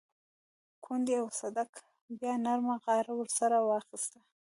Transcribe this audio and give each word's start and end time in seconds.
کونډې 0.83 1.15
او 1.21 1.27
صدک 1.39 1.71
بيا 2.19 2.33
نرمه 2.45 2.75
غاړه 2.83 3.13
ورسره 3.17 3.51
راواخيسته. 3.59 4.19